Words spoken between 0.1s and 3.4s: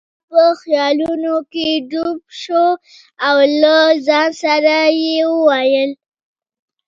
په خیالونو کې ډوب شو او